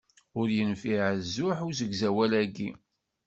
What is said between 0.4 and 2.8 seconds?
yenfiɛ azuḥ usegzawal-ayi.